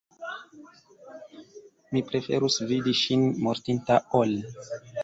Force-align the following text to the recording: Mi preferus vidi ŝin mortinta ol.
Mi 1.93 2.03
preferus 2.09 2.59
vidi 2.73 2.95
ŝin 3.05 3.31
mortinta 3.47 4.05
ol. 4.25 4.39